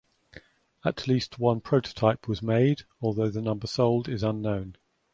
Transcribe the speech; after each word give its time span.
At 0.83 1.07
least 1.07 1.37
one 1.37 1.61
prototype 1.61 2.27
was 2.27 2.41
made 2.41 2.85
although 3.03 3.29
the 3.29 3.39
number 3.39 3.67
sold 3.67 4.09
is 4.09 4.23
unknown. 4.23 4.77